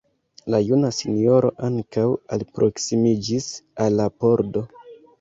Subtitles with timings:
[0.53, 2.07] La juna sinjoro ankaŭ
[2.39, 3.55] alproksimiĝis
[3.87, 4.69] al la pordo.